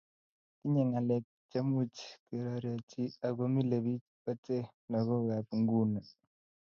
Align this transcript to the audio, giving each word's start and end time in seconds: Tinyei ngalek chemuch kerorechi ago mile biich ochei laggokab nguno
Tinyei 0.57 0.87
ngalek 0.89 1.25
chemuch 1.49 1.99
kerorechi 2.27 3.03
ago 3.27 3.43
mile 3.53 3.77
biich 3.85 4.07
ochei 4.29 4.69
laggokab 4.91 5.47
nguno 5.59 6.01